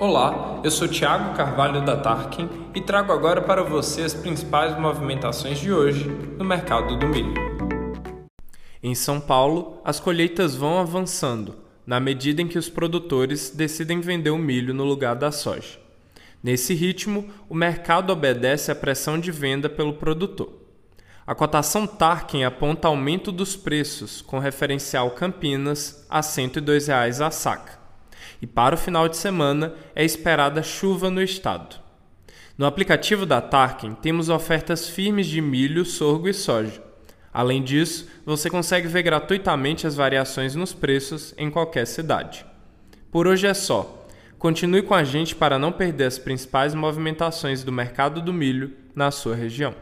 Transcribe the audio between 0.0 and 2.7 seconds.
Olá, eu sou Thiago Carvalho da Tarkin